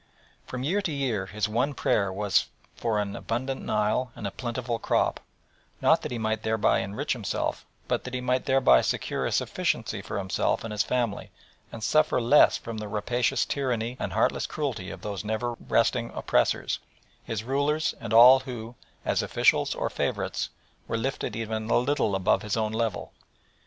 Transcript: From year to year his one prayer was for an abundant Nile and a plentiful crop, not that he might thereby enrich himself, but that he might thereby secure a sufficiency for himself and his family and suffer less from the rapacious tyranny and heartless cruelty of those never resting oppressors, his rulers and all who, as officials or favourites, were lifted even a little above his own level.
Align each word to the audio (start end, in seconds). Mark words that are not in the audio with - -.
From 0.47 0.63
year 0.63 0.81
to 0.81 0.91
year 0.91 1.27
his 1.27 1.47
one 1.47 1.75
prayer 1.75 2.11
was 2.11 2.47
for 2.75 2.97
an 2.97 3.15
abundant 3.15 3.61
Nile 3.61 4.11
and 4.15 4.25
a 4.25 4.31
plentiful 4.31 4.79
crop, 4.79 5.19
not 5.79 6.01
that 6.01 6.11
he 6.11 6.17
might 6.17 6.41
thereby 6.41 6.79
enrich 6.79 7.13
himself, 7.13 7.67
but 7.87 8.03
that 8.03 8.15
he 8.15 8.19
might 8.19 8.45
thereby 8.45 8.81
secure 8.81 9.27
a 9.27 9.31
sufficiency 9.31 10.01
for 10.01 10.17
himself 10.17 10.63
and 10.63 10.71
his 10.71 10.81
family 10.81 11.29
and 11.71 11.83
suffer 11.83 12.19
less 12.19 12.57
from 12.57 12.79
the 12.79 12.87
rapacious 12.87 13.45
tyranny 13.45 13.95
and 13.99 14.13
heartless 14.13 14.47
cruelty 14.47 14.89
of 14.89 15.01
those 15.01 15.23
never 15.23 15.53
resting 15.69 16.09
oppressors, 16.15 16.79
his 17.23 17.43
rulers 17.43 17.93
and 17.99 18.11
all 18.11 18.39
who, 18.39 18.73
as 19.05 19.21
officials 19.21 19.75
or 19.75 19.87
favourites, 19.91 20.49
were 20.87 20.97
lifted 20.97 21.35
even 21.35 21.69
a 21.69 21.77
little 21.77 22.15
above 22.15 22.41
his 22.41 22.57
own 22.57 22.71
level. 22.71 23.13